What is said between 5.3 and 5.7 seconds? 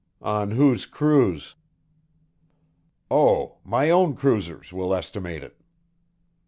it."